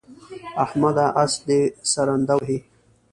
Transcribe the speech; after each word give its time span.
احمده! 0.63 1.05
اس 1.21 1.33
دې 1.47 1.59
سرنده 1.91 2.33
وهي. 2.39 2.57